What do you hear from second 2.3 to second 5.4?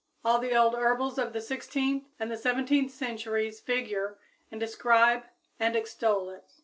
the seventeenth centuries figure and describe